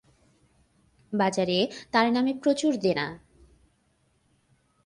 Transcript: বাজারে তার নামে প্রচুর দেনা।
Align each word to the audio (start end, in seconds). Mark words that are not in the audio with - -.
বাজারে 1.13 1.57
তার 1.91 2.07
নামে 2.13 2.31
প্রচুর 2.33 2.73
দেনা। 2.77 3.07